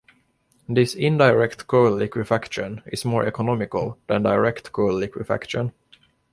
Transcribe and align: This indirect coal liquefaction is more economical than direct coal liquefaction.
This 0.67 0.95
indirect 0.95 1.67
coal 1.67 1.91
liquefaction 1.91 2.81
is 2.87 3.05
more 3.05 3.23
economical 3.27 3.99
than 4.07 4.23
direct 4.23 4.71
coal 4.71 4.95
liquefaction. 4.95 5.73